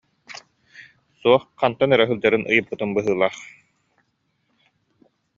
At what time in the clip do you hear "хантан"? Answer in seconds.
1.59-1.89